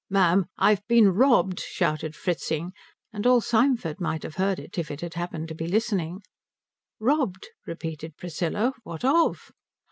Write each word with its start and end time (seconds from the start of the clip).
"Ma'am, 0.09 0.45
I've 0.57 0.81
been 0.87 1.09
robbed," 1.09 1.59
shouted 1.59 2.15
Fritzing; 2.15 2.71
and 3.13 3.27
all 3.27 3.39
Symford 3.39 4.01
might 4.01 4.23
have 4.23 4.37
heard 4.37 4.57
if 4.73 4.89
it 4.89 5.01
had 5.01 5.13
happened 5.13 5.47
to 5.49 5.53
be 5.53 5.67
listening. 5.67 6.23
"Robbed?" 6.99 7.49
repeated 7.67 8.17
Priscilla. 8.17 8.73
"What 8.81 9.05
of?" 9.05 9.51